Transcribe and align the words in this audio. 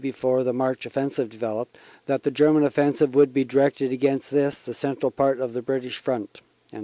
before 0.01 0.43
the 0.43 0.51
March 0.51 0.87
offensive 0.87 1.29
developed) 1.29 1.77
that 2.07 2.23
the 2.23 2.31
German 2.31 2.63
offensive 2.63 3.13
would 3.13 3.31
be 3.31 3.43
directed 3.43 3.91
against 3.91 4.31
this, 4.31 4.57
the 4.59 4.73
central 4.73 5.11
part 5.11 5.39
of 5.39 5.53
the 5.53 5.61
British 5.61 5.99
front." 5.99 6.41